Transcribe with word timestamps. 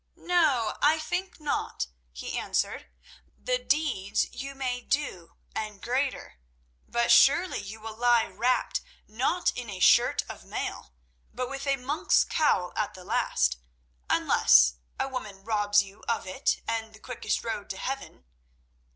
"No, 0.15 0.77
I 0.81 0.97
think 0.97 1.39
not," 1.39 1.85
he 2.11 2.35
answered; 2.35 2.87
"the 3.37 3.59
deeds 3.59 4.33
you 4.33 4.55
may 4.55 4.81
do, 4.81 5.35
and 5.53 5.79
greater, 5.79 6.39
but 6.87 7.11
surely 7.11 7.59
you 7.61 7.79
will 7.79 7.95
lie 7.95 8.25
wrapped 8.25 8.81
not 9.07 9.55
in 9.55 9.69
a 9.69 9.79
shirt 9.79 10.23
of 10.27 10.43
mail, 10.43 10.91
but 11.31 11.51
with 11.51 11.67
a 11.67 11.75
monk's 11.75 12.23
cowl 12.23 12.73
at 12.75 12.95
the 12.95 13.03
last—unless 13.03 14.73
a 14.99 15.07
woman 15.07 15.43
robs 15.43 15.83
you 15.83 16.01
of 16.09 16.25
it 16.25 16.63
and 16.67 16.95
the 16.95 16.99
quickest 16.99 17.43
road 17.43 17.69
to 17.69 17.77
heaven. 17.77 18.25